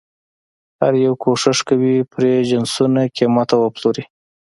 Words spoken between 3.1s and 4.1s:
قیمته وپلوري.